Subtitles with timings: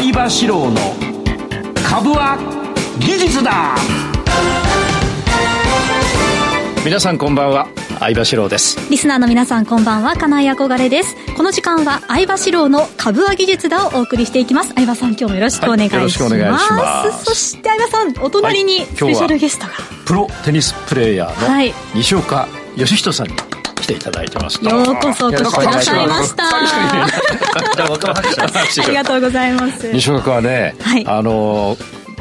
[0.00, 0.80] 相場志郎の
[1.86, 2.38] 株は
[2.98, 3.76] 技術だ。
[6.82, 7.68] 皆さんこんばんは
[7.98, 8.78] 相場志郎です。
[8.90, 11.14] リスナーの皆さんこんばんは金井憧れです。
[11.36, 14.72] この時間は相場志郎の株は技術だをお送りしていきます。
[14.72, 17.24] 相葉さん今日もよろしくお願いします、はい、します。
[17.26, 23.34] そして相葉さんお隣にスペシャルゲストが、はい、プロテニスプレーヤーの西岡義人さんに
[23.80, 26.44] 来ていただいてますようこそお越しくださいました。
[26.48, 27.06] あ
[28.88, 31.76] りがとうございます西岡はね、はい、あの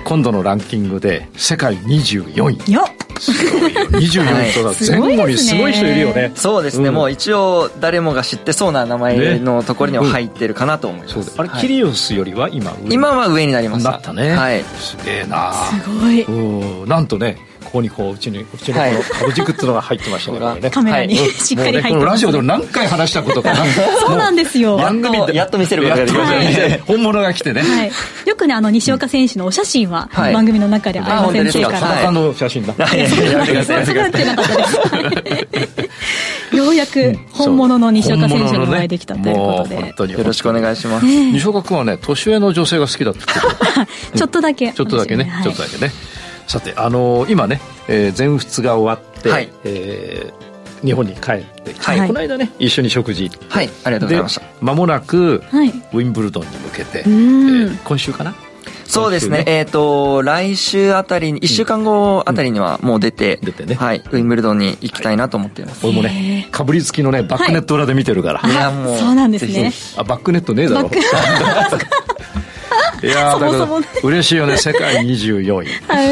[0.05, 2.71] 今度のランキングで世界24位。
[2.71, 2.85] よ
[3.19, 3.81] すごいよ。
[3.91, 6.31] 24とか 前後にすごい人いるよね。
[6.35, 15.53] そうですね、うん、もう一応誰もが知ってそうな名前のところには入ってるかなと思います、ねうん、あれ、はい、キリオスよりは今今は上になりましたなったね、はい、すげえな。
[15.53, 16.87] すごい。
[16.87, 17.37] なんとね
[17.69, 20.71] ここにこううちにうちのこの株軸っていうのが入ってましたからね。
[20.71, 23.53] カメラに しっかり入って、ね、このラジオでも何回話したことか
[23.99, 24.75] そうなんですよ。
[24.77, 26.81] 番組やっと見せることができましたね。
[26.87, 27.91] 本物が来てね、はい、
[28.25, 33.01] よくねあの西岡選手のお写真は番組の中で相葉先生から、はい、の写真だ、はい、
[36.57, 43.19] ようやく本物の西岡選手にお会いできたということで、よろしくお願いします、西岡君はね年上の女性が好きだって
[44.17, 44.73] ちょっとだけ。
[44.73, 45.91] ちょっとだけね、ちょっとだけね
[46.49, 53.29] さてあのー、今ね、えー、全仏が終わって、はい、えー、日本に帰ってきて、はい、この間ね一緒に食事。
[53.49, 53.69] はい。
[53.83, 54.45] ありがとうございました。
[54.59, 58.33] まもなく、はい、ウィンブルドンに向けて、えー、今週かな？
[58.85, 65.85] そうですね、ねえっ、ー、と、来週あたりに、1週間後あたりにはもう出て、うん、出てね、はい、ウィンブルドンに行きたいなと思っています。
[65.85, 68.49] 俺もね、かぶりつきのね、バックネット裏で見てるから。
[68.49, 68.97] い、や、もう。
[68.97, 69.71] そうなんですね。
[69.95, 70.89] あ、バックネットねえだろ。
[73.03, 73.67] いやだから
[74.03, 74.57] 嬉しいよね。
[74.57, 75.67] 世界24位、はい。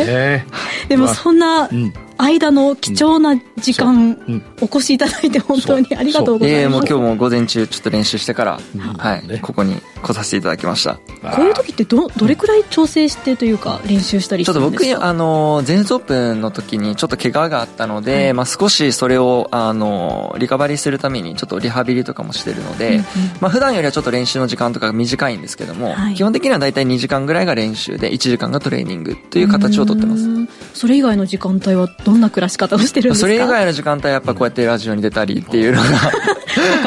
[0.08, 1.70] えー、でもそんな
[2.18, 6.62] 間の貴重な時間、お越しいただいて本当にありがとうございます。
[6.62, 8.59] ええもう今日も午前中ちょっと練習してから、
[8.98, 10.96] はい、ここに来させていただきました。
[10.96, 23.03] こういう時ってどどれくらい調整してというか練習したりちょっと僕あの全仏オープンの時にちょっと怪我があったので、はい、まあ少しそれをあのリカバリーするためにちょっとリハビリとかもしてるので、うんうん、
[23.41, 30.28] まあ普段よりはちょっと練習の時間とか短いんですけども、はい、基本的には大体2時間ぐらいが練習で1時間がトレーニングという形をとってます。
[30.74, 33.28] それ以外の時間帯はどんな暮らし方をしてるんですか？
[33.28, 35.88] それ以外の時間帯はやっぱこうやってラジオに出たりっていうのが。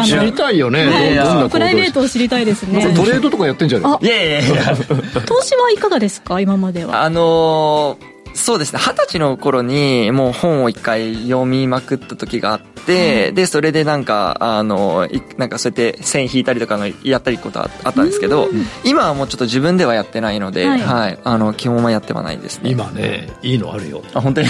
[0.05, 0.89] 知りたいよね。
[1.51, 2.93] プライベートを知りたいですね。
[2.95, 4.77] トレードとかやってんじゃないいやいやいや。
[5.27, 6.41] 投資はいかがですか？
[6.41, 7.03] 今までは。
[7.03, 8.79] あのーそうですね。
[8.81, 18.49] 二十歳の頃にもう本を一回読みまくった時があって、うん、でそれでなんかあのなんかそうやって線引いたりとかのやったりことあったんですけど、
[18.85, 22.71] 今はもうちょっと自分ではやってないので、はい、はい、あの基本はやってはないですね。
[22.71, 24.03] 今ねいいのあるよ。
[24.15, 24.49] あ本当に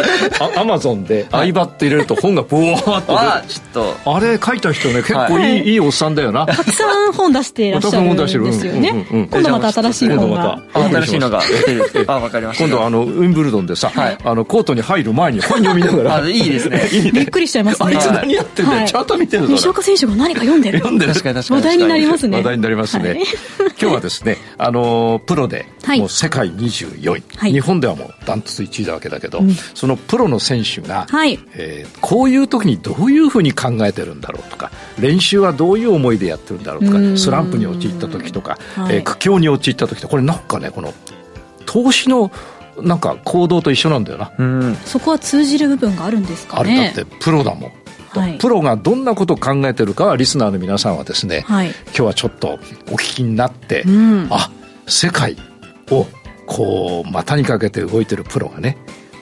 [0.56, 4.12] アマゾンで「相葉」って入れると本がブワーっとあちょっと。
[4.14, 6.46] あれ書いた人ね結構いいはい、いいおっさんだよな。
[6.46, 10.60] たくさん本出していらっしゃるんですよね、今度また新しい本が。
[10.72, 12.64] 新しいのが出るあわかりました。
[12.64, 16.28] 今度あのウィンブルドンでさ、はい、あのコートに入る前に本読みながら。
[16.28, 16.88] いいです ね。
[17.12, 17.88] びっくりしちゃいますね。
[17.88, 20.78] あいつ何やってんだよ、はい、チャート見てる西岡選手が何か読んでる？
[20.78, 21.12] 読んでる。
[21.12, 21.60] 確かに確かに。
[21.60, 22.36] 話題になりますね。
[22.38, 23.18] 話題になりますね、はい、
[23.80, 25.66] 今日はですねあのプロで
[25.98, 31.38] もう世界24位、はい、日本ではもうダントツ1位だわけだけど、うん、そのプロの選手が、はい。
[31.54, 40.94] えー、こういう時にどういうふうに考えてるんだろうとか練習はどういう思いでやってるんだろうとかスランプに陥った時とか、はい、えー、苦境に陥った時とかこれなんかねこの
[41.66, 42.30] 投資の
[42.80, 46.90] なんか行動と一緒なんだよな、うん、そこは通じる部分があるんですかね。
[46.90, 47.72] あるだってプロだもん。
[48.08, 52.58] はい、プロがどんなことを考えてるかはリスナーの皆さんはですね、はい、今日はちょっと
[52.90, 54.50] お聞きになって、うん、あ
[54.86, 55.36] 世界
[55.90, 56.06] を
[56.46, 58.76] こう股にかけて動いてるプロがね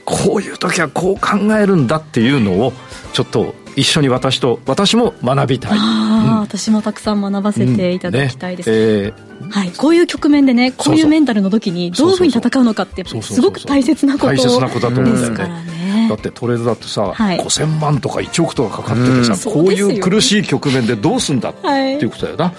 [0.04, 2.72] こういう時はこう考えるんだっていうのを
[3.12, 8.76] ちょっと一緒に私と私も学びたい、あうん、私もたくさん学ばせていただきたいです、うん。
[8.76, 8.82] ね。
[8.82, 15.14] えー、はい、こういう局面でねこういうメンタルの時にどういうふうに戦うのかってすごく大切なこと大切なことだと思う。
[15.14, 16.08] んだよね。
[16.10, 22.54] だってトレードだってさ、はい、5000万とか1億とかかかっててさ、うん、こういう苦しい局面でどうすんだっていうことだよな、はい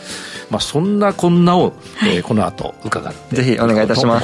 [0.51, 4.21] まあ、そんなこんなを、えー、この後伺ってぜひお願いいたしま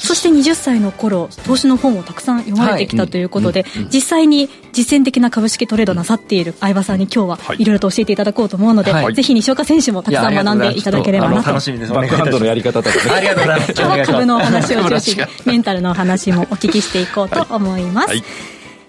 [0.00, 0.06] す。
[0.06, 7.64] そして20歳の頃投資の本をたくさん読まれてきたということで、はいうん、実際に実践的な株式トレードなさっている相葉さんに今日はい。
[7.64, 11.48] ろいろと教えていただこうと思うので、はい、ぜひ西岡選手もたくさん学んでいただければなと。
[11.48, 11.92] 楽しみです。
[11.92, 13.72] バックハンドのやり方とか、ね、ありがとうございます。
[13.72, 18.22] 今日は株のお話を中心にメンタルのお話もお聞きしていこうと思います、はい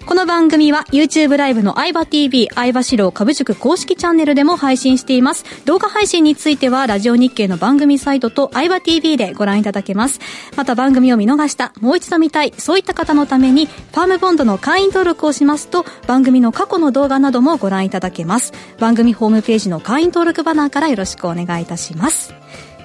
[0.09, 5.45] この番組は YouTube ライブの相葉 TV、相葉四郎株塾公式チャンネルでも配信しています。
[5.65, 10.19] 動画配信についてはラジオ日経の番組サイトと相葉 TV でご覧いただけます。
[10.57, 18.51] また番組を見逃した、もう一度見たい、そういった方のために、ファームボンドの会員登録をしますと、番組の過去の動画などもご覧いただけます。
[18.79, 22.33] 番組ホームページの会員登録バナーからよろしくお願いいたします。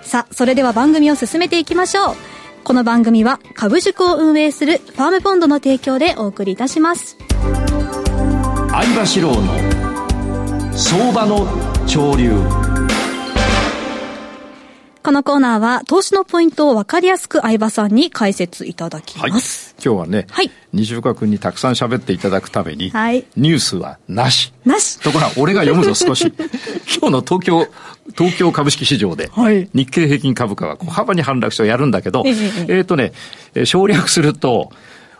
[0.02, 2.16] さあ、それでは番組を進めていきましょう。
[2.64, 7.18] この番組は株塾を運営するファームポンドの提供でお送りいたします。
[8.70, 11.46] 相場志郎の相場の
[11.86, 12.63] 潮流。
[15.04, 19.74] このコーナーは投資のポイントを分かりやすく相葉さんに解説いただきます。
[19.76, 24.54] はい、今日はね、はい、西岡君にたくさん喋っていただくために、はい、ニュースはなし。
[24.64, 24.98] なし。
[25.00, 26.32] ところが俺が読むぞ少し。
[26.98, 27.66] 今日の東京、
[28.16, 29.30] 東京株式市場で、
[29.74, 33.12] 日経平均株価は小幅に反落してやるんだけど、えっ、ー、とね、
[33.64, 34.72] 省略すると、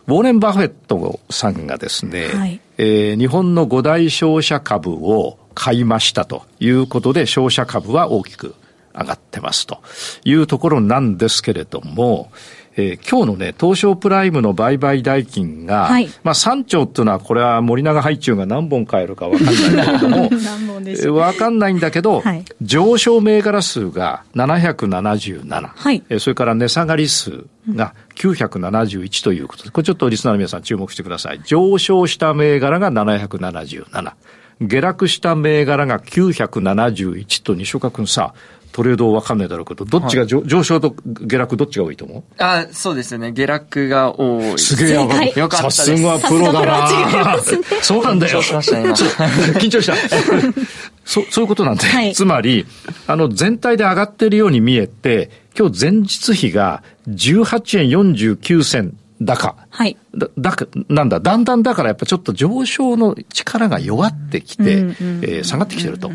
[0.07, 8.55] ウォーレン・バフェットさんがですね、はい、えー、日本の五大商社株を買いましたということで、商社株は大きく
[8.95, 9.81] 上がってますと
[10.25, 12.31] いうところなんですけれども、
[12.77, 20.31] えー、今日のね、東証プライムの売買代金が、はい、まあ3兆っていうのは、これは森永配中が何本買えるかわかんないんだけども、
[21.19, 31.41] わ、かんないんだけど、はい、上昇銘柄数が777、はい、えー、それから値下がり数が971ということで、これちょっとリスナーの皆さん注目してください。
[31.45, 34.13] 上昇した銘柄が777。
[34.61, 38.35] 下落した銘柄が971と西岡君さ、
[38.75, 42.23] トレードわかんないだろうけど、どっちが、はい、上昇と下落どっちが多いと思う？
[42.39, 43.31] あ、そうですね。
[43.31, 44.59] 下落が多い。
[44.59, 45.33] すげえやばい。
[45.37, 46.89] よかったさすがプロだな、
[47.37, 47.43] ね、
[47.83, 48.41] そうなんだよ。
[48.41, 48.93] 緊張しました、今。
[49.61, 49.95] 緊張した。
[51.05, 52.67] そそういうことなんで、はい、つまり、
[53.07, 59.57] あの、全体で上がってるように見えて、今日前日比が18円49銭高。
[59.71, 59.97] はい。
[60.17, 60.57] だ、だ、
[60.89, 66.11] なんだ、だんだんだからやっぱちょっと上昇の力が弱ってきて、うんえー、下がってきてると。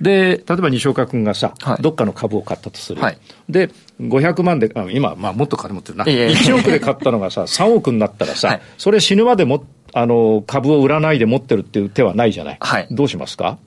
[0.00, 3.00] で、例えば西岡君がさ、はい、どっかの株を買ったとする。
[3.00, 3.18] はい、
[3.48, 3.70] で、
[4.00, 6.04] 500万で、今、まあもっと金持ってるな。
[6.04, 9.64] 1億で買ったのがさ、3億になったらさ、はい、それ死ぬまでも、
[9.94, 12.56] あの、株を売らないで持ってるっていう手はないじゃない。
[12.60, 12.88] はい。
[12.90, 13.58] どうしますか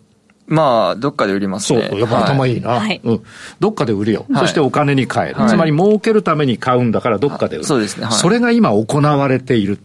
[0.48, 1.88] まあ、どっかで売りますね。
[1.90, 2.70] そう、やっぱ頭いいな。
[2.70, 3.24] はい、うん。
[3.60, 4.26] どっかで売るよ。
[4.32, 5.40] はい、そしてお金に換える。
[5.40, 7.66] はい、つまり儲けるために買うんだからどっかで売る。
[7.66, 8.08] そうですね。
[8.12, 9.80] それが今行われている。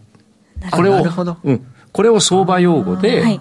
[0.71, 1.03] これを、
[1.43, 1.65] うん。
[1.91, 3.39] これを相場用語で、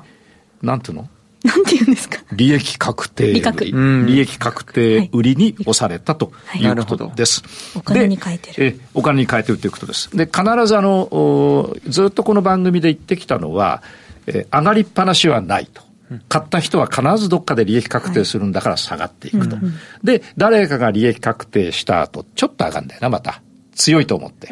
[0.63, 1.09] なんていうの？
[1.43, 2.19] なんて言うんですか？
[2.33, 7.43] 利益確定利利益確定売りに押されたということです。
[7.75, 8.67] お金に変えてる。
[8.67, 10.15] え、お金に変えてるということです。
[10.17, 13.83] で、必ずあの、ずっとこの番組で言ってきたのは、
[14.27, 15.83] え上がりっぱなしはないと。
[16.29, 19.57] 買った人は必ずどっかで利益確定するんだから下がっていくと。
[19.57, 19.65] はい
[20.03, 23.43] で、誰かが利益確定した後、ちょっと上がるんだよな、また。
[23.75, 24.49] 強いと思って。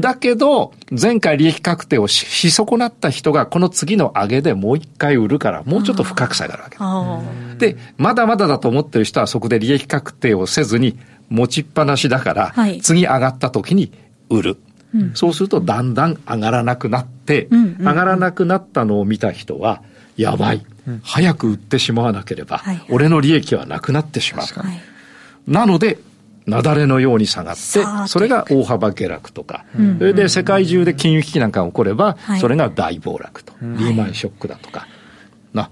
[0.00, 7.22] だけど、前回利益確定をし損なった人が、この次の上げでもう一回売るから、もうちょっと深く下がるわ
[7.58, 7.72] け。
[7.72, 10.98] で、まだまだだと思ってる人はそこで利益確定をせずに、
[11.28, 13.92] 持ちっぱなしだから、はい、次上がった時に
[14.28, 14.56] 売る。
[14.92, 17.48] うん、そうするとだんだん上がらなくなって、
[17.78, 19.82] 上がらなくなったのを見た人は、
[20.20, 24.46] やばい、うん、早く売ってしまわなければ、はい、俺の利益はなくなってしまう。
[25.50, 25.98] なので、
[26.46, 27.60] 雪崩のように下がって、
[28.06, 34.86] それが大幅下落とか、うん、それで世界中で金融危機なんかが起これば、それが大暴落と、リーマンショックだとか、
[35.54, 35.70] な。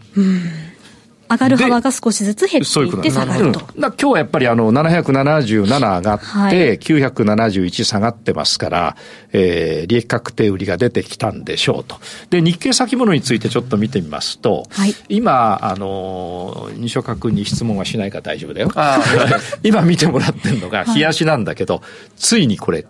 [1.31, 3.61] 上がる幅が少しずつ減っていって下がると。
[3.61, 8.97] うん、今日はやっぱりあの777上がって、はい、971下がってますから、
[9.33, 11.97] えー、利益確定売りが出てきたんでしょうと。
[12.31, 18.73] で、日経先物についてちょっと見てみますと、はい、今、あの、西岡君に質問はしないから大丈夫だよ。
[19.63, 21.85] 今見てもらってるのが、冷やしなんだけど、はい、
[22.17, 22.87] ついにこれ、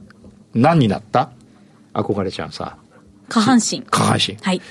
[0.54, 1.30] 何になった？
[1.94, 2.76] 憧れちゃんさ。
[3.28, 3.82] 下半身。
[3.82, 4.36] 下半身。
[4.40, 4.62] はい。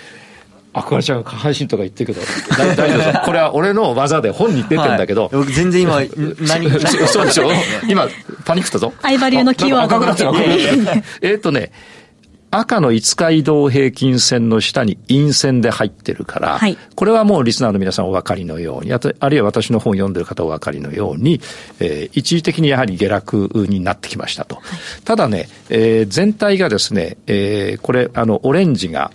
[0.80, 2.26] あ、これちゃん下半身とか言ってるけど、
[2.76, 5.30] 大丈夫これは俺の技で本に出てんだけど。
[5.32, 6.00] はい、全然今、
[6.42, 7.52] 何、何そうでしょ？
[7.88, 8.08] 今、
[8.46, 8.94] パニックったぞ。
[9.02, 10.00] 相場流のキーワード。
[10.00, 11.04] が。
[11.22, 11.72] えっとね、
[12.50, 18.98] 赤の5日移動平均線の下に陰線で入ってるから、はい、これはもうリスナーの皆さんお分かりのように、あ
[19.30, 21.42] るいは私の本を読んでる方お分かりのように、
[21.80, 24.56] えー、一時的にやはり下落になってきましたと。
[24.56, 24.64] はい、
[25.04, 29.12] ただね、えー、全体がですね、えー、これ、あの、オレンジが、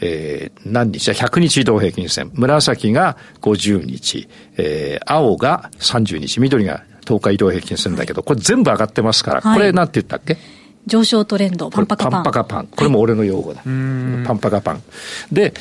[0.00, 2.30] えー、何日100日移動平均線。
[2.34, 10.36] 紫が50日、えー、青が30日、緑が10日移動平均線だけど、これ全部上がってますから、はい、これなんて言ったっけ？
[10.86, 12.12] 上昇トレンド、パンパカパン。
[12.12, 12.66] パンパカパン。
[12.68, 13.60] これも俺の用語だ。
[13.60, 14.82] はい、パンパカパン。
[15.30, 15.52] で、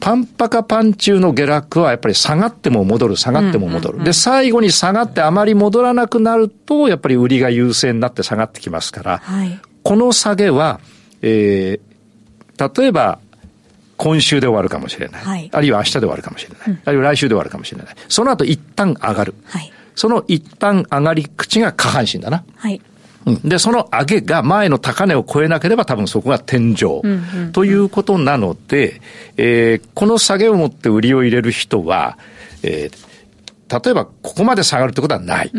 [0.00, 4.02] パンパカパン中の下落はやっぱり下がっても戻る、下がっても戻る。
[4.04, 10.80] で、最後に下がってあまり戻らなくなると、やっぱり売りが優勢になって下がってきますから、はい、この下げは、
[11.22, 13.20] えー、例えば
[13.96, 15.22] 今週で終わるかもしれない。
[15.22, 16.68] はい、あるいは明日で終わるかもしれない。
[16.68, 17.96] うん、あるいは来週で終わるかもしれない。
[18.08, 19.34] その後一旦上がる。
[19.44, 22.44] はい、その一旦上がり口が下半身だな。
[22.56, 22.80] はい
[23.26, 27.02] うん、で、その上げが前の高値を超えなければ多分そこが天井。
[27.52, 29.00] ということなので、
[29.36, 32.18] えー、この下げを持って売りを入れる人は、
[32.62, 33.14] えー
[33.82, 35.50] 例えばここまで下がるってことはない。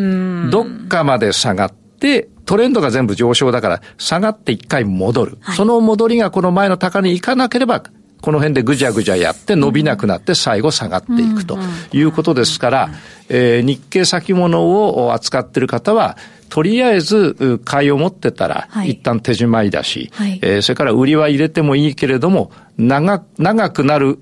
[0.49, 5.37] どっかまで下がって、トレンドが全部上昇だから、下がって一回戻る。
[5.41, 7.83] はい、その戻りがこの前の高値に行かなければ、
[8.25, 11.59] この辺でぐじゃぐじゃやって伸びなくなって最後下がっていくと
[11.93, 12.89] いうことですから、
[13.29, 16.17] えー、日経先物を扱っている方は、
[16.49, 24.17] とりあえず買いを持ってたら、一旦手締まいだし、はい、えー、それから売りは入れてもいいけれども、長長くなる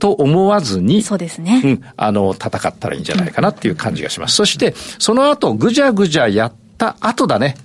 [0.00, 1.62] と思わずに、そうですね。
[1.64, 4.34] うん、あの、戦ったらいいんじゃないかなっていう感じがします。
[4.34, 7.56] そして、その後、ぐじゃぐじゃやった後だね。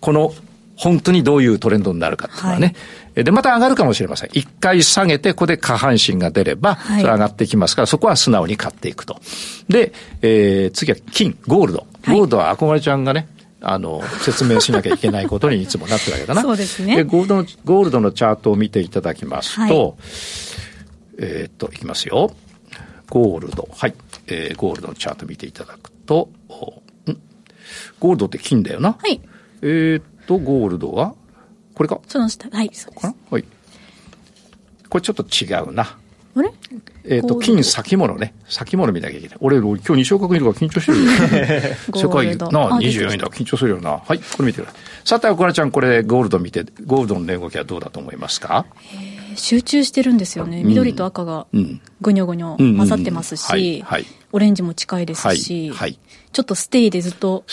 [0.00, 0.32] この、
[0.78, 2.66] 本当にどういうトレンドになるかっていうのはね。
[2.66, 2.76] はい、
[3.24, 4.30] で、また上がるかもしれません。
[4.32, 9.20] 一回下げて、ここで下半身が出れば、それ上がっていきますから、そこは素直に買っていくと。
[9.68, 11.86] で、えー、次は金、ゴールド。
[12.06, 13.28] ゴールドは憧れちゃんがね、
[13.60, 16.42] あの、説明しなきゃいけないことにいつもなってるわけだな。
[16.42, 16.96] そうですね。
[16.96, 19.94] で、ゴールドの、ゴールドのチャートを見ていただきますと、はい
[21.20, 22.32] えー、っと、いきますよ。
[23.10, 23.68] ゴールド。
[23.76, 23.94] はい。
[24.28, 26.30] えー、ゴールドのチャート見ていただくと、
[27.06, 27.16] ん？
[27.98, 28.92] ゴールドって金だよな。
[28.92, 29.20] はい。
[29.62, 31.14] えー、っと、ゴールドは？
[31.78, 32.00] これか？
[32.06, 32.50] その下。
[32.50, 33.14] はい、そうです。
[33.30, 33.44] はい。
[34.88, 35.96] これちょっと違うな。
[36.34, 36.52] あれ？
[37.04, 38.34] えっ、と、金先物ね。
[38.48, 39.38] 先物見なきゃいけない。
[39.40, 41.10] 俺、今日西岡君いるから緊張してるよ。
[41.94, 43.28] 世界、なあ、24位だ。
[43.28, 44.02] 緊張するよな。
[44.04, 44.80] はい、これ見てください。
[45.04, 48.66] さて、岡田ちゃん、これ、ゴールド見て、ゴールドの値動きはどうだと思いますか？
[49.36, 50.64] 集中してるんですよね。
[50.64, 51.46] 緑と赤が
[52.00, 53.84] ぐにょぐにょ混ざってますし、
[54.32, 55.96] オレンジも近いですし、はい、
[56.32, 57.44] ちょっとステイでずっと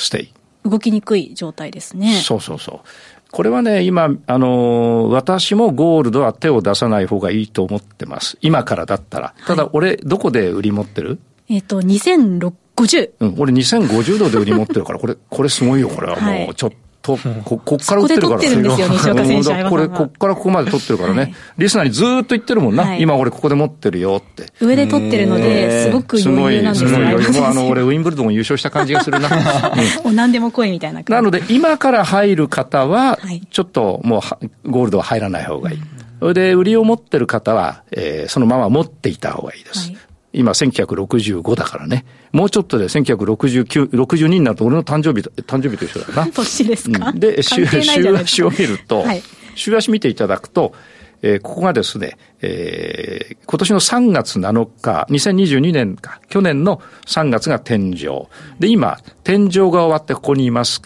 [0.65, 2.21] 動きにくい状態ですね。
[2.23, 2.87] そうそうそう。
[3.35, 8.37] これはね、今、あのー、私もゴールドは手を出さない方がいいと思ってます。
[8.39, 9.33] 今からだったら。
[9.45, 11.19] ただ、俺、どこで売り持ってる？
[11.49, 13.09] えっ、と、2050。
[13.19, 16.71] うん、俺2050度で売り持ってるから、これ、これすごいよ、これはもう、ちょっ
[17.05, 18.35] と、こ、こっから売ってるから。
[18.35, 21.21] ここで取ってるんですよ、 西岡選手これ、こっからここまで取ってるからね。
[21.21, 22.83] はい、リスナーにずっと言ってるもんな。
[22.83, 24.51] はい、今俺ここで持ってるよって。
[24.59, 26.89] 上で取ってるので、すごく余裕なんですよ。
[26.89, 27.41] すごい、すごい。
[27.41, 29.29] もうあの、俺ウィンブルドン優勝した感じがするな。
[30.03, 33.19] うん、何でも来いみたいななので、今から入る方は、
[33.51, 34.23] ちょっとも
[34.65, 35.77] う、ゴールドは入らない方がいい。
[36.19, 39.91] それで、売りを持ってる方は、えー、そのまま持っていた方がいいです。
[39.91, 39.97] はい
[40.35, 42.05] 今1965だからね。
[42.31, 46.27] もうちょっとで1969、62になると俺の誕生日、誕生日と一緒だな。
[46.31, 49.23] 年ですか、うん、で、週足を見ると、はい、
[49.55, 50.73] 週足見ていただくと、
[51.21, 58.27] えー、ここがですね、えー、今年の3月7日、2022年か、去年の3月が天井。
[58.59, 60.81] で、今、天井が終わってここにいます。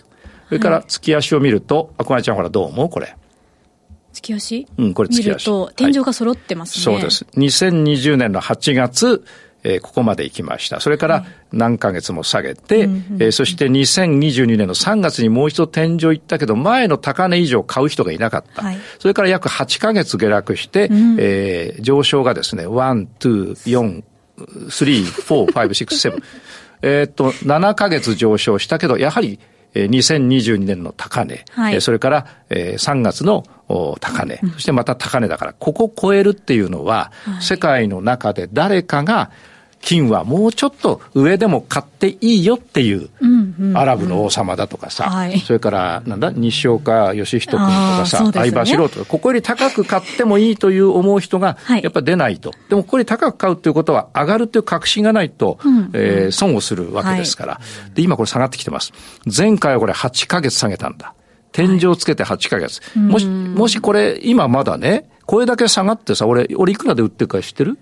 [0.47, 2.89] それから月足を見ると、あこまちゃんほらどう思う？
[2.89, 3.15] これ。
[4.13, 4.67] 月足？
[4.77, 5.27] うん、これ月足。
[5.27, 7.25] 見ると、天井が揃ってますね、はい、そうです。
[7.37, 9.23] 2020年の8月、
[9.63, 10.79] えー、ここまで行きました。
[10.79, 18.63] それから何ヶ月も下げて、はい、えー、そして2022年の3月にもう一度天井行ったけど、前の高値以上買う人がいなかった。
[18.63, 24.03] はい、それから約8ヶ月下落して、うん、えー、上昇がですね、1、2、4、
[24.37, 26.23] 3、4、5、6、7。
[26.81, 29.39] えっと、7ヶ月上昇したけど、やはり
[29.73, 33.43] 2022年の高値、はい、それから3月の
[33.99, 39.31] 高値、そしてまた高値だから、ここを超えるっていうのは、世界の中で誰かが
[39.81, 43.09] 金はもうちょっと上でも買っていいよっていう、
[43.75, 52.51] アラブの王様だとかさ、それから、なんだ、西岡義人君とかさ、ね、相場素人、ここより高く買ってもいいという思う人が、やっぱ出ないと。
[52.69, 55.59] でもここより高く買うということは、上がるという確信がないと、
[55.93, 57.59] えー、損をするわけですから。
[57.93, 58.91] で、今これ下がってきてます。
[59.25, 61.13] 前回はこれ8ヶ月下げたんだ。
[61.51, 62.81] 天井つけて8ヶ月。
[62.95, 67.77] もし、もしこれ、今まだね、これだけ下がってさ、俺、俺いくらで売ってるか知ってる？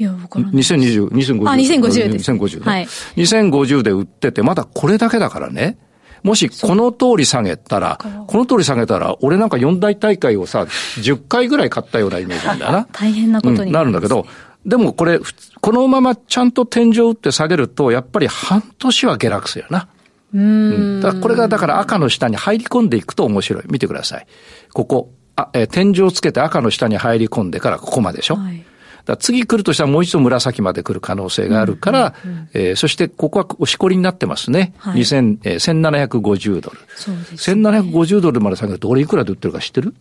[0.00, 0.54] いや、わからない。
[0.54, 1.48] 2020、2050。
[1.50, 2.32] あ、2050です。
[2.32, 2.64] 2050、ね。
[2.64, 2.86] はい。
[3.16, 5.76] 2050で売ってて、まだこれだけだからね。
[6.22, 12.88] もしこの通り下げたら、この通り下げたら、俺なんか四大大会をさ、10回ぐらい買ったようなイメージなんだよな。
[12.92, 14.26] 大変なことになる,、うん、なるんだけど、
[14.64, 15.20] でもこれ、
[15.60, 19.88] このままちゃんと天井打って下げると、やっぱり半年は下落するよな。
[20.32, 21.00] うん。
[21.02, 23.64] だこれがだから赤の下に入り込んでいくと面白い。
[23.68, 24.26] 見てください。
[24.72, 25.12] ここ。
[25.36, 28.36] あ、えー、天井をつけて赤の下に入り込んでからここまででしょ。
[28.36, 28.64] はい
[29.04, 34.74] だ次来るとしたらもう一度紫まで来る可能性があるから、うんうんうん、えー、そしてここはおしこりになってますね。
[34.78, 36.78] はい、2000えー、1750ドル。
[36.96, 37.62] そうです、ね。
[37.62, 39.94] 1750ドルまで下げると俺いくらで売ってるか知ってる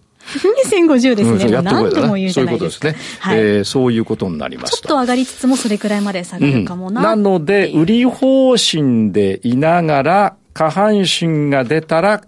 [0.70, 1.46] ？2050ですね。
[1.46, 2.88] うん、やっと何度も言うじゃないですか。
[2.88, 3.20] そういうことですね。
[3.20, 7.02] はい、えー、そういうことになりますちょっと上がりつつもそれくらいまで下がるかもな。
[7.02, 12.24] うん、なので、売り方針でいながら、下半身が出たら、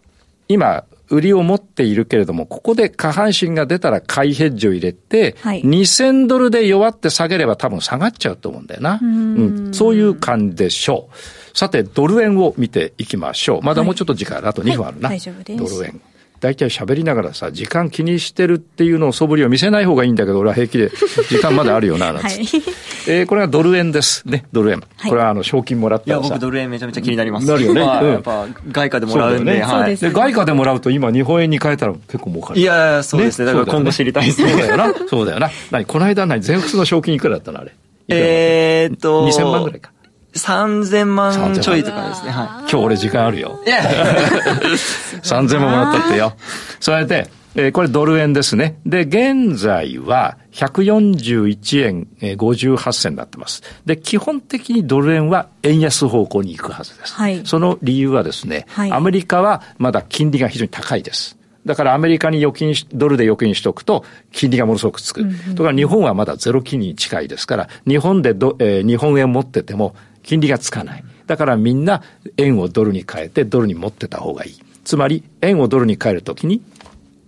[0.48, 9.00] 今、売りを持っているけれども、ここで下半身が出たら買いヘッジを入れて、はい、2000ドルで弱って下げれば多分下がっちゃうと思うんだよな。
[9.02, 11.58] うん,、そういう感じでしょう。
[11.58, 13.62] さて、ドル円を見ていきましょう。
[13.62, 14.48] まだもうちょっと時間ある。
[14.48, 15.10] あと2分あるな。
[15.10, 15.64] はい、大丈夫です。
[15.76, 16.02] ドル円。
[16.42, 20.90] 大体喋りながらさ、時間気にしてるっていうのを素振りを見せない方がいいんだけど、俺は平気で、
[21.30, 22.36] 時間まだあるよな、なんつって。
[22.36, 22.64] はい、
[23.08, 24.28] えー、これはドル円です。
[24.28, 24.80] ね、ドル円。
[24.98, 27.48] はい、これはあの、賞金もらったらいや、僕ドル円めちゃめちゃ気になります。
[27.48, 27.82] なるよね。
[27.86, 29.54] まあ、やっぱ、外貨でもらうんで。
[29.54, 29.96] ね、はい。
[29.96, 32.60] で、外貨でもらうと今、日本円に変えたら結構儲かる。
[32.60, 33.46] いやそうですね。
[33.46, 34.52] だから今後知りたいですね。
[34.52, 34.94] そうだよな。
[35.08, 35.52] そうだよな。
[35.70, 35.86] 何？
[35.86, 36.42] この間何？
[36.42, 37.72] 全仏の賞金いくらだったのあれ。
[38.08, 39.28] えーっと。
[39.28, 39.92] 2000万ぐらいか。
[40.34, 42.32] 3000万ちょいとかですね。
[42.32, 42.48] はい。
[42.62, 43.60] 今日俺時間あるよ。
[43.66, 43.82] いや
[45.24, 46.34] 3000万もらったってよ。
[46.80, 48.80] それで、えー、これドル円ですね。
[48.86, 53.62] で、現在は141円58銭になってます。
[53.86, 57.14] で、基本的にドル円は円安方向に行くはずです。
[57.14, 61.38] はい、その理由はですね、はい、アメリカはまだ金利が非常に高いです。
[61.66, 65.22] だからアメリカに預金し、ドルで預金しておくと、金利がものすごくつく。
[65.22, 71.04] うんうん、とか日本はまだゼロ金利に近いですから、日本でど、えー、日本円持ってても、金利がつかない。
[71.28, 72.04] だからみんな
[72.38, 74.60] 円をドルに変えてドルに持ってた方がいい。
[74.84, 76.62] つまり円をドルに変えるときに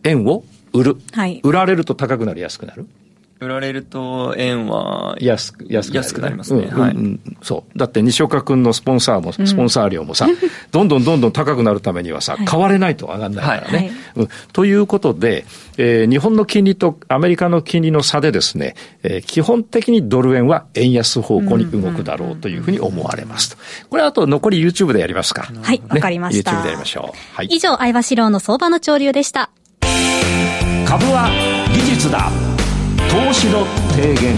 [0.04, 0.98] 円を売る。
[1.12, 2.88] はい、売られると高くなり安くなる。
[3.44, 6.70] 売られると円は安く、安く安くなりますね。
[6.72, 7.20] うん、はい、うん。
[7.42, 7.78] そう。
[7.78, 10.36] だって西岡君のスポンサーも、スポンサー料もさ、うん、
[10.72, 13.78] どんどんどんどん高くなるためにはさ、買われないと上がんないからね。
[13.78, 15.46] はいうん、ということで、
[15.78, 23.58] えー、日本の金利とアメリカの金利の差でですね、えー、基本的にドル円は円安方向に動くだろうというふうに思われますと。
[23.90, 25.44] これあと残り YouTube でやりますか。
[25.62, 26.52] はい、わ、ね、かりました。
[26.52, 27.36] YouTube でやりましょう。
[27.36, 27.48] はい。
[27.48, 29.50] 以上、相場志郎の相場の潮流でした。
[30.86, 31.30] 株は
[31.74, 32.30] 技術だ。
[33.14, 34.36] 投資の提言。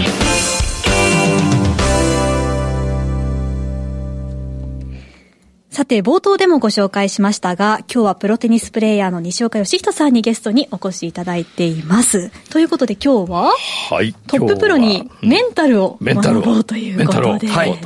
[5.70, 12.30] さて、冒頭でもご紹介しましたが、今日はプロテニスプレーヤーの西岡義人さんにゲストにお越しいただいています。
[12.50, 13.54] ということで今日は、
[13.88, 17.48] はい、トッププロにメンタルを学ぼうということで。
[17.48, 17.80] はい、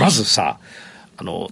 [0.00, 0.58] まずさ、
[1.18, 1.50] あの、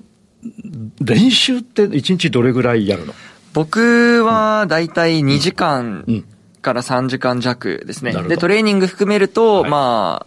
[1.00, 3.14] 練習って1日どれぐらいやるの？
[3.52, 6.25] 僕はだいたい2時間
[6.64, 8.12] から3時間弱ですね。
[8.12, 10.26] で、トレーニング含めると、はい、ま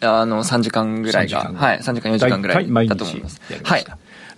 [0.00, 3.40] あ、あの、3時間ぐらいが、はい、3時間4時間ぐらいだと思います。
[3.64, 3.84] はい。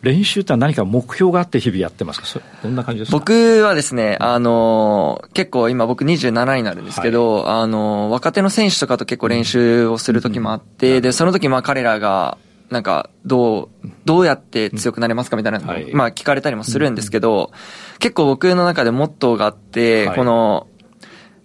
[0.03, 2.41] 練習って何か目標があって日々やってますか？
[2.63, 3.19] どんな感じですか？
[3.19, 12.39] 僕はですね、あの、結構今僕27になるんですけど、はい、あの、若手の選手とかと結構練習をする時もあって、うん、で、その時まあ彼らが、
[12.71, 17.51] なんか、どう、どうやって強くなれますかみたいなの、はい、まあ聞かれたりもするんですけど、
[17.99, 20.67] 結構僕の中でモットーがあって、はい、この、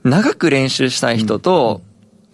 [0.06, 1.82] 長く練習したい人と、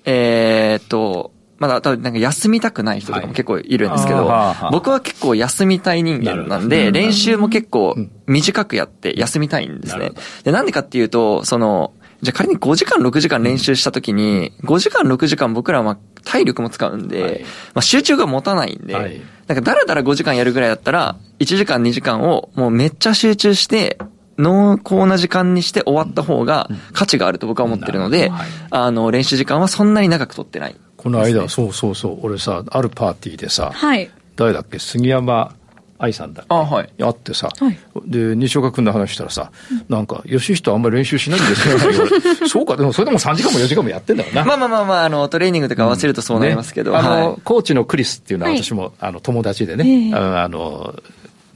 [0.06, 7.96] うん、えっと、まだ多分なんか休みたくない人とかも結構いるんですけど、はい、僕は結構休みたい人間なんで、練習も結構
[8.28, 10.12] 短くやって休みたいんですね。
[10.44, 23.98] で、なんでかっていうと、その、じゃあ仮に5時間6時間練習した時に、5時間6時間僕らは体力も使うんで、はい、まあ集中が持たないんで、はい、なんかだらだら5時間やるぐらいだったら、1時間2時間をもうめっちゃ集中して
[24.42, 28.32] 濃厚な時間にして終わった方が価値があると僕は思ってるので、
[28.70, 35.56] あの、練習時間はそんなに長く取ってない、ね、この間、そうそうそう、俺さ、あるパーティーでさ、はい、誰だっけ、杉山
[36.00, 36.56] 愛さんだっけ？
[36.56, 37.78] あ、はい、あってさ、はい、
[38.08, 39.52] で、西岡君の話したらさ、
[39.88, 41.78] なんか、吉人あんまり練習しないんですよ。
[42.50, 44.44] そうか、でもそれでも3時間も4時間もやってんだよな。
[44.44, 46.92] まあまあまあまあ、あの、トレーニングとか合わせるとそうなりますけど。
[46.92, 46.98] うん。
[46.98, 50.96] ね、あの、コーチのクリスっていうのは私も、あの、友達でね、あの、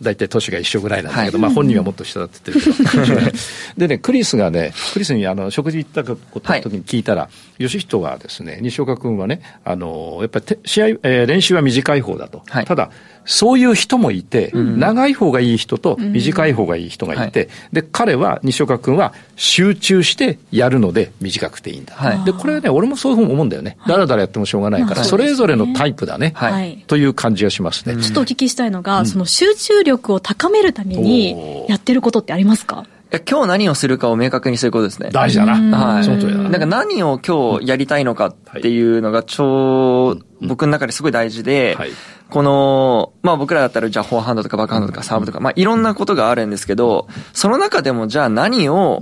[0.01, 3.31] 大体年が一緒ぐらいなんだけど、はい、まあ本人はもっと下だって言ってるけど。
[3.77, 12.43] でね、クリスがね、クリスにあの食事行ったことの時に聞いたら、はい、吉人がですね、西岡君はね、あの、やっぱり試合、えー、練習は短い方だと。
[12.47, 12.91] はい、ただ、
[13.25, 21.95] そういう人もいて、うん、長い方がいい人と短い方がいい人がいて、うんで、彼は、西岡君は集中してやるので短くていいんだ。
[21.95, 23.77] はい、で、これはね、俺もそういうふうに思うんだよね。
[23.87, 26.33] だらだらやってもしょうがないから、それぞれのタイプだね。
[26.35, 26.83] はい。
[26.87, 28.01] という感じがしますね。
[28.01, 32.85] ちょっとお聞きしたいのが、その集中力を高めるためにやってることってありますか？
[33.27, 35.09] 今日何をするかを明確にすることですね。
[35.11, 35.77] 大事だな。
[35.77, 36.03] はい。
[36.03, 36.49] その通りだな。
[36.49, 41.91] なんか何を今日やりたいのかっていうのが超、僕の中ですごい大事で、はい、
[42.29, 49.01] この、まあ僕らだったらじゃあフォアハンドとかバックハンドとかサーブとか、まあいろんなことがあるんですけど、その中でもじゃあ何を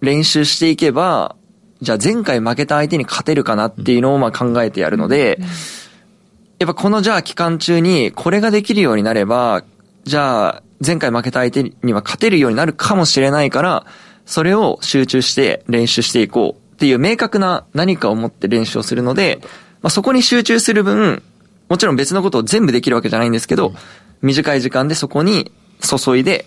[0.00, 1.36] 練習していけば、
[1.82, 5.38] じゃあ前回負けた相手に勝てるかなっていうのをまあ考えてやるので、
[6.58, 9.62] やっぱこのじゃあ期間中にこれができるようになれば、
[10.04, 13.86] じゃあ前回負けた相手には勝てるようになるかもしれないから、
[14.24, 19.38] それを集中して練習していこうっていう明確な何かを持って練習をするので、
[19.82, 21.22] まあ、そこに集中する分、
[21.68, 23.72] もちろん別のことを全部できるわけじゃないんですけど、
[24.22, 26.46] 短い時間でそこに注いで、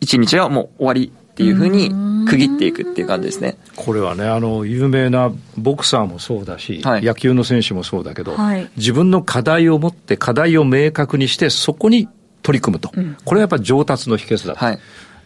[0.00, 1.90] 一日はもう終わりっていうふうに
[2.28, 3.56] 区切っていくっていう感じですね。
[3.74, 12.08] これはね、あの、有名なボクサーもそうだし、はい、野球の選手もそうだけど、はい、自分の課題を持って課題を明確にして、そこに
[12.44, 12.92] 取り組むと。
[12.94, 14.64] うん、これはやっぱり上達の秘訣だと。
[14.64, 14.78] はい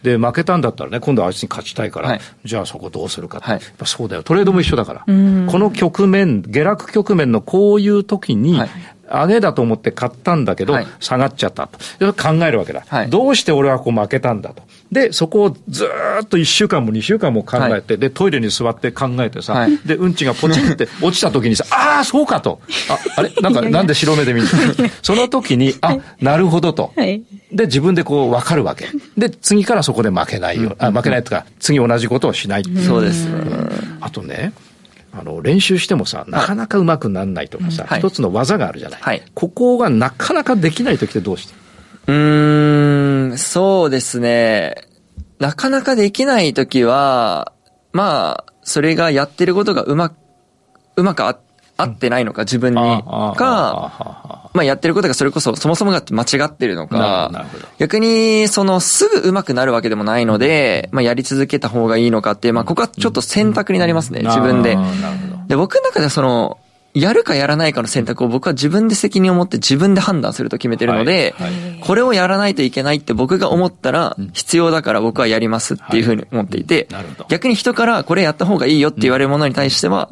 [0.03, 4.23] で、負けたんだったらね、今度はあいつに勝ちたいから、はい、じゃあそこどうするか、はい、やっぱそうだよ。
[4.23, 5.01] トレードも一緒だから。
[5.01, 8.61] この局面、下落局面のこういう時に、
[9.09, 12.13] 上げだと思って買ったんだけど、下がっちゃったと。
[12.13, 12.85] 考えるわけだ。
[13.09, 14.63] どうして俺はこう負けたんだと。
[14.91, 15.87] で、そこをず
[16.23, 22.59] っと1週間も2週間も考えて、はい、で、トイレに座って考えてさ、はい、で、うんちがポチンって 落ちた時にさ、ああ、そうかと。
[22.89, 23.31] あ、あれ？
[23.41, 24.47] なんか、なんで白目で見る？
[25.03, 26.91] その時に、あ、なるほどと。
[26.95, 27.21] はい、
[27.51, 28.87] で、自分でこう分かるわけ。
[29.17, 30.75] で、次からそこで負けないよ。
[30.79, 32.63] あ、負けないとか、次同じことをしない。
[32.85, 33.27] そうです。
[33.27, 33.35] ね。
[34.01, 34.53] あとね、
[35.11, 39.01] あの、練習してもさ、なかなかうまくならないとかさ、はい、一つの技があるじゃない。
[39.01, 41.53] はい、ここがなかなかできない時ってどうして
[42.07, 42.15] うー
[43.33, 44.75] ん、そうですね。
[45.39, 47.53] なかなかできないときは、
[47.93, 50.15] まあ、それがやってることがうまく、
[50.97, 51.39] うまくあ
[51.79, 52.77] 合ってないのか、自分に。
[52.77, 57.45] か、まあやってることがそれこそそもそもが間違ってるのか、
[57.77, 64.77] 逆に、そのすぐ上手くなるわけでもないので、まあやり続けた方がいいのかっていう、まあここはちょっと選択になりますね、自分で。
[65.47, 66.57] で、僕の中ではその、
[66.93, 76.87] やるかやらないかの選択を僕は自分で責任を持って自分で判断すると決めてるので、はいはい、これをやらないといけないって僕が思ったら必要だから僕はやりますっていうふうに思っていて、
[77.29, 80.09] 逆に人からこれやった方がいいよって言われるものに対しては、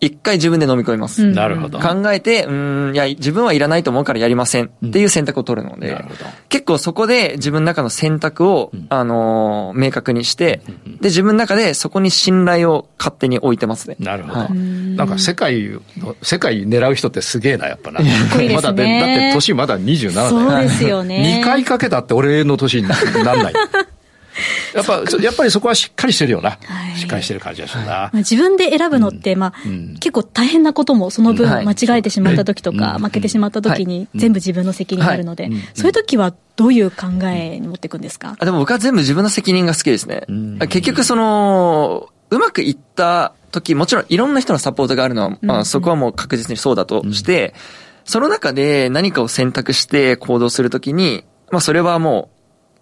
[0.00, 1.24] 一回自分で飲み込みます。
[1.32, 1.80] なるほど。
[1.80, 6.04] 考えて、うん、いや、自分はいらないと思うからやりませんっていう選択を取るので、
[6.48, 10.60] 結構そこで自分の中の選択を、あの明確にして、
[11.00, 13.96] で、自分の中でそこに信頼を勝手に置いてますね。
[13.98, 14.54] なるほど。
[14.54, 18.00] なんか世界の、世界狙う人ってすげえな、やっぱな。
[18.54, 20.28] まだ、だって年まだ27だよ。
[20.28, 21.40] そうですよね。
[21.42, 22.94] 2回かけたって俺の年にな
[23.34, 23.52] んない。
[24.74, 26.58] やっぱ、やっぱりそこはしっかりしてるよな。
[26.62, 27.92] はい、しっかりしてる感じがするな。
[27.92, 38.36] はい、自分で選ぶのって、まあ、うん、結構大変なこともその分間違えてしまった時とか、負けてしまった時に全部自分の責任になるので、そういう時はどういう考えに持っていくんですか？
[38.38, 40.24] あでも僕は全部自分の責任が好きですね。
[40.68, 47.54] 結局その、うまくいった時、もちろんいろんな人のサポートがあるのは、まあそこはもう確実にそうだとして、
[48.04, 52.37] その中で何かを選択して行動するときに、まあそれはもう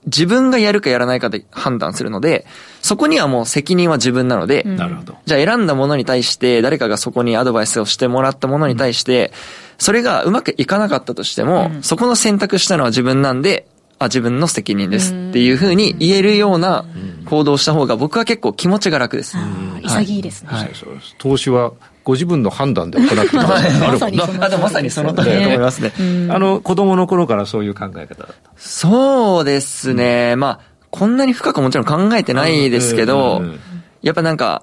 [0.06, 2.46] 自分がやるかやらないかで判断するので、
[2.80, 5.16] そこにはもう責任は自分なので、なるほど。
[5.26, 9.32] じゃあ選んだものに対して、誰かがそこにアドバイスをしてもらったものに対して、
[9.78, 13.66] それがうまくいかなかったとしても、そこの選択したのは自分なんで、
[13.98, 16.84] あ、自分の責任ですっていうふうに言えるような
[17.24, 19.36] 行動した方が僕は結構気持ちが楽です。
[19.82, 20.48] 潔いですね。
[20.50, 20.70] はい、
[21.18, 21.72] 投資は
[22.06, 24.44] ご自分の判断で行ってますあるもんな。
[24.46, 25.92] あ、でもまさにその通りだと思いますね。
[26.30, 30.36] あの、子供の頃からそういう考え方だったそうですね。
[30.36, 33.42] まあ、こんなに深くもちろん考えてないですけど、
[34.02, 34.62] やっぱなんか、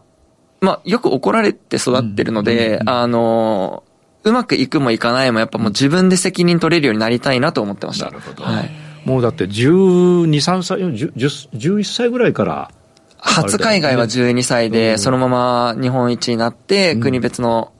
[0.61, 3.83] まあ、よく怒られて育ってるので、あの、
[4.23, 8.05] うまくいくもいかないもやっぱもう自分で責任取れるようになりたいなと思ってました。
[8.05, 8.45] なるほど。
[8.45, 8.71] はい。
[9.03, 12.71] もうだって12、3歳、11歳ぐらいから、
[13.23, 17.71] 初海外は12歳で、そのまま日本一になって、国別の、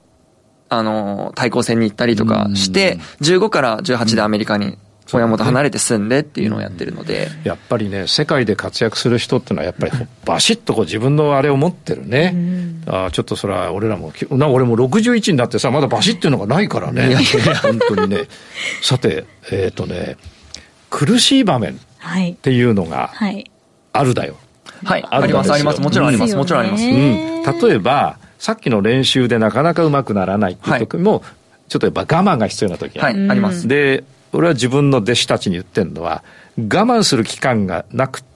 [0.70, 4.78] あの、対抗戦に行ったりとかして、15から18でアメリカに
[5.12, 9.92] 親元離れて住んでっていうのをやってるので、やっぱりね世界で活躍する人っていうのはやっぱり
[10.26, 12.36] バシッとこう自分のあれを持ってるね、
[12.88, 17.16] あちょっとそれは俺らもな俺も61になってさまだバシッっていうのがないからね。
[17.62, 18.24] 本当にね。
[18.82, 20.18] さてえっ、ー、とね
[20.90, 21.80] 苦しい場面
[22.32, 23.12] っていうのが
[23.92, 24.43] あるだよ、はい、
[24.86, 25.82] あります、あります。
[25.82, 26.36] もちろんあります。
[26.36, 26.84] もちろんあります。
[26.84, 27.70] うん。
[27.70, 31.22] 例えば、さっきの練習でなかなかうまくならないっていう時も、はい、
[31.70, 33.68] ちょっとやっぱ我慢が必要な時はい、あります。
[33.68, 36.24] で、俺は自分の弟子たちに言ってるのは、
[36.58, 38.33] 我慢する期間がなくて、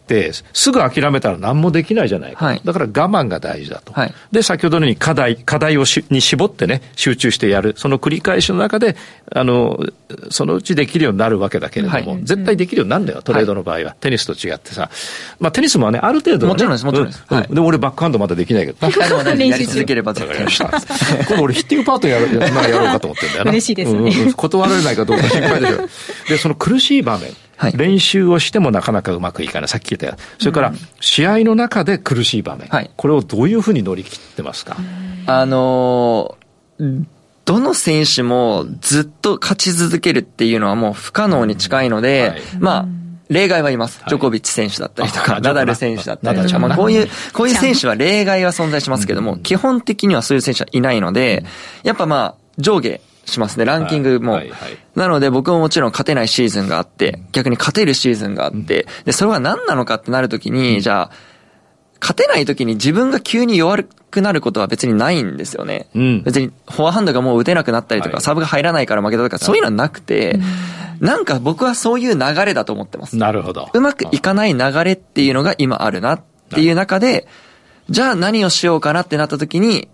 [0.53, 2.45] すぐ諦めたら何もできないじゃないか。
[2.45, 3.93] はい、だから我慢が大事だと。
[3.93, 7.73] はい、で、先ほどのように課題、課題をしに絞ってね、集中してやる。
[7.77, 8.95] その繰り返しの中で、
[9.33, 9.79] あの、
[10.29, 13.95] そのうちできるようになるわけだけれども、はい、絶対できるようになるんだよ、トレードの場合は。
[13.99, 14.89] テニスと違ってさ。
[15.39, 17.23] まあ、テニスもね、ある程度、ね、もちろんです、もちろんです。
[17.29, 18.77] うん、でも俺バックハンドまだできないけど。
[19.35, 20.37] 練習続ければ絶対。
[21.27, 23.51] 今度俺ヒッティングパートややろうかと思ってんだよな。
[23.57, 24.11] 嬉しいですね。
[24.11, 25.77] うん、断られないかどうか心配でしょ。
[26.29, 27.31] で、その苦しい場面。
[27.57, 29.67] はい、練習をしてもなかなかうまくいかない。
[29.67, 32.67] さっき言ったよそれから、試合の中で苦しい場面。
[32.69, 34.77] はい、これをどういうふうに乗り切ってますか？
[35.25, 37.05] あのー、
[37.45, 42.85] どの選手もずっと勝ち続けるっていうのはもう不可能に近いので、はい、まあ、
[43.29, 44.01] 例外はいます。
[44.07, 51.43] ジョコビッチ選手だったりとか、ナダル選手だったりとか、まあこういう、こういう選手は例外は存在しますけども、基本的にはそういう選手はいないので、
[51.83, 54.33] やっぱまあ、上下しますね、ランキングも。
[54.33, 54.49] はい。
[54.49, 61.11] はいはい、なので僕ももちろん勝てないシーズンがあって、逆に勝てるシーズンがあって、で、それは何なのかってなるときに、じゃあ、
[61.99, 65.87] 勝てない時に自分が急に弱くなることは別にないんですよね。
[65.95, 70.39] うん、別にフォアハンドがもう打てなくなったりとか、はい、サーブが入らないから負けたとか、そういうのはなくて、
[70.99, 73.17] なんか僕はそういう流れだと思ってます。
[73.17, 73.69] なるほど。
[73.73, 77.27] うまくいかない流れっていうのが今あるなっていう中で、
[77.89, 79.89] じゃあ何をしようかなってなった時に、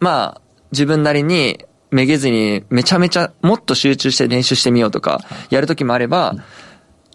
[0.00, 0.40] まあ、
[0.72, 5.20] 自分なりにめげずにめちゃめちゃもっと集中して練習してみようとか、
[5.50, 6.34] やる時もあれば、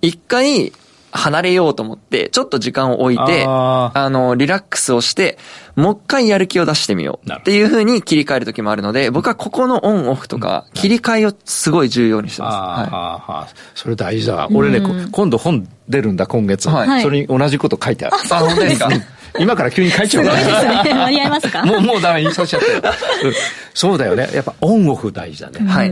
[0.01, 0.73] 一回
[1.13, 5.37] 離れようと思って、ちょっと時間を置いて、あの、リラックスをして、
[5.75, 7.31] もう一回やる気を出してみよう。
[7.31, 12.91] っていう風に切り替える時もあるので、僕はここのオンオフとか、切り替えをすごい重要にしてます。
[12.91, 14.47] はい、それ大事だ。
[14.51, 14.81] 俺ね、
[15.11, 16.67] 今度本出るんだ、今月。
[16.67, 18.17] はい、それに同じこと書いてある。
[18.31, 18.89] あ、本当ですか
[19.39, 20.37] 今から急に書いちゃうから。
[20.39, 20.93] すごいですね。
[20.93, 21.65] 間に合いますか？
[21.65, 22.93] もう、もうダメ、言いさせちゃったよ。
[23.73, 24.29] そうだよね。
[24.33, 25.67] やっぱオンオフ大事だね。
[25.67, 25.91] はい。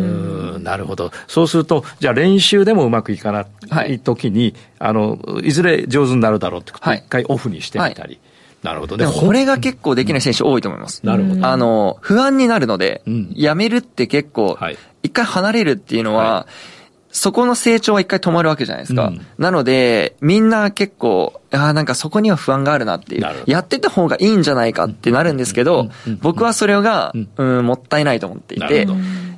[0.61, 1.11] なるほど。
[1.27, 3.45] そうすると、じゃあ練習でもうまくいかな
[3.85, 7.99] い時に、はい、あの、いずれ上手になるだろうってこと一回オフにしてみたり。
[8.01, 8.19] はい
[8.61, 9.07] なるほどね。
[9.07, 11.01] これが結構できない選手多いと思います。
[11.03, 11.47] なるほど。
[11.47, 14.55] あの、不安になるので、うん、やめるって結構、
[15.01, 19.07] 一回離れるっていうのは、はいそこの成長は一回止まるわけじゃないですか。
[19.07, 23.25] うん、なので、みんな結構、ああ、なんかそこには不安があるなっていう。
[23.45, 25.89] やってた方がいいんじゃないかってなるんですけど、
[26.21, 28.87] 僕はそれが、うん、もったいないと思っていて、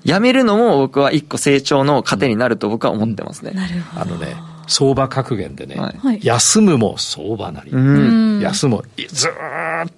[0.03, 3.51] やめるのも僕は一個成長の糧になると僕は思ってますね。
[3.51, 4.01] なるほど。
[4.01, 4.35] あのね、
[4.67, 9.31] 相場格言でね、はい、休むも相場なり、うん、休むずっ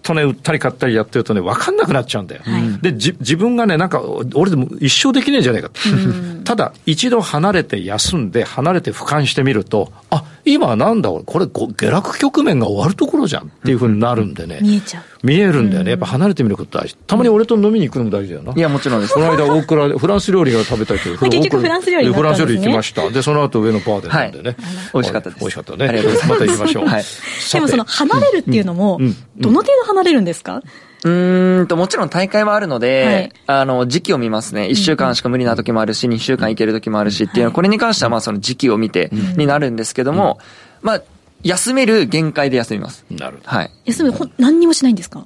[0.01, 4.01] とね売ったり買ったりやってるとね分かんなくなっちゃうんだよ、はい、で自分がねなんか
[4.33, 5.69] 俺でも一生できねえんじゃないか
[6.43, 15.89] ただ 一度離れて休んで離れて俯瞰してみるとあ今なんだこれ下落局面が終わるところじゃんっていうふうになるんでね、見えちゃう見えるんだよね。
[15.91, 16.95] やっぱ離れてみること大事。
[17.07, 18.53] たまに俺と飲みに行くのも大事だよな。
[18.55, 19.13] いや、もちろんです。
[19.15, 21.17] この間、大倉で、フランス料理が食べたいという。
[21.19, 23.09] 結局フランス料理フランス料理行きました。
[23.09, 24.55] で、その後上のパーで飲んでね。
[24.93, 25.39] 美味しかったです。
[25.39, 26.03] 美味しかったね。
[26.29, 26.85] また行きましょう。
[26.85, 27.03] はい。
[27.53, 28.99] でもその、離れるっていうのも、
[29.37, 30.61] どの程度離れるんですか？
[31.05, 34.63] うんと、もちろん大会はあるので、はい、あの、時期を見ますね。
[34.63, 40.39] 1週間しか無理な時もあるし、2週間行ける時もあるしっていうのは、これに関してはまあその時期を見てになるんですけども、
[40.81, 41.01] まあ、
[41.43, 43.05] 休める限界で休みます。
[43.11, 43.49] なるほど。
[43.49, 43.71] はい。
[43.85, 45.25] 休む、何にもしないんですか？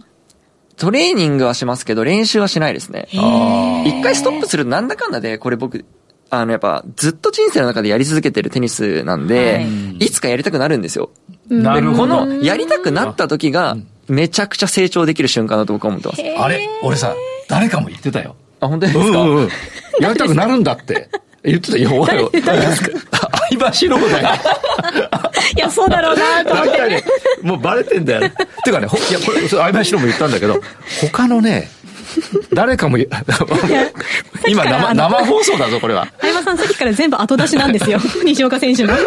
[0.76, 3.08] トレーニングはしますけど、練習はしないですね。
[3.12, 5.86] 一回ストップするとなんだかんだで、これ僕、
[6.30, 11.10] あの、やっぱ、ずっと人生の中でやり続けてるテニスなんで、はい、いつかやりたくなるんですよ。
[11.50, 12.18] なるほど。
[12.18, 13.78] この、やりたくなった時が、
[14.10, 16.22] めちゃくちゃ成長できる瞬間だと僕は思ってます。
[16.22, 16.68] あれ？
[16.82, 17.16] 俺さ、
[17.48, 18.36] 誰かも言ってたよ。
[18.60, 19.50] あ、本当ですか、うんうん、
[20.02, 21.10] やりたくなるんだって。
[21.44, 22.32] 言ってたよ、おはよう。
[22.42, 24.30] 相場四郎だよ。
[25.56, 26.88] いや、そうだろうなと思って。
[26.90, 27.04] ね、
[27.42, 28.20] もうバレてんだよ。
[28.20, 28.30] てい
[28.72, 30.62] うかね、いや、これ、相場四郎も言ったんだけど、
[31.02, 31.72] 他のね、
[32.54, 32.98] 誰かも、
[34.48, 36.08] 今生、生放送だぞ、これは。
[36.20, 38.00] 相葉さん、さっきから全部後出しなんですよ。
[38.24, 38.94] 西岡選手の。
[38.96, 38.98] い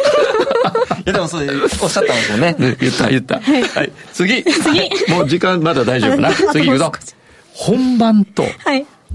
[1.05, 1.49] や、でもそう、
[1.83, 2.57] おっしゃったんですよね。
[2.59, 3.41] 言った、言った。
[3.41, 3.63] はい。
[3.63, 4.45] はい、次。
[4.45, 4.91] 次。
[5.09, 6.33] もう時間まだ大丈夫な。
[6.53, 6.93] 次行くぞ。
[7.55, 8.45] 本番と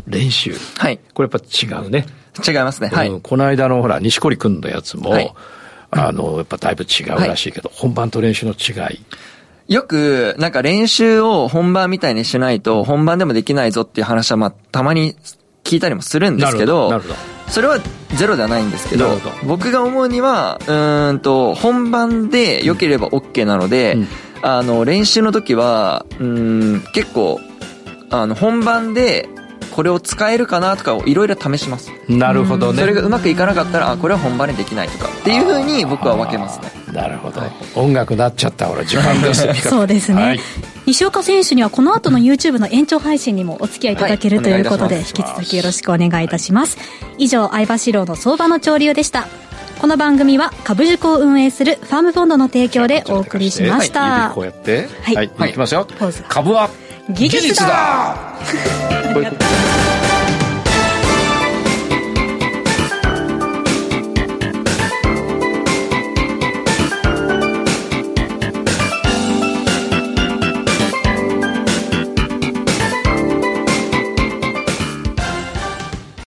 [0.07, 0.55] 練習。
[0.77, 0.99] はい。
[1.13, 2.05] これやっぱ違うね。
[2.45, 2.89] 違いますね。
[2.89, 3.19] はい。
[3.21, 5.33] この間のほら、西堀君のやつも、はい、
[5.91, 8.99] あの、やっぱだいぶ違うらしいけど、はい、本番と練習の違い。
[9.67, 15.15] よく、なんか練習を本番みたいにしないと、本番でもできないぞっていう話は、まあ、たまに
[15.63, 17.01] 聞いたりもするんですけど、ど
[17.47, 17.79] それは
[18.15, 19.19] ゼロではないんですけど、ど。
[19.45, 24.07] 僕が思うには、うんと、本番で良ければ OK なので、うん、
[24.41, 27.41] あの、練習の時は、うん、結構、
[28.09, 29.27] あの、本番で
[29.77, 31.91] これを使えるかなとかをいろいろ試します。
[32.09, 32.79] なるほどね。
[32.79, 36.71] それがうまくいかなかったらあこれは本番にできないとかっていうふうに僕は分けますね。
[36.91, 39.69] なるほど、はい、音楽なっちゃったほら時間です。
[39.69, 40.39] そうですね、はい、
[40.87, 46.79] 西岡選手にはこの後の YouTube の延長配信にもお付き合いいただける、はい、ということで引き続きよろしくお願いいたします。
[47.19, 49.27] 以上相場志郎の相場の潮流でした。
[49.79, 54.01] この番組は株塾を運営するファームフォンドの提供でお送りしました。
[54.01, 55.53] はい、こうやって、はい、はい、い。
[55.53, 55.85] きますよ。
[56.29, 56.71] 株は
[57.09, 58.15] 技術だ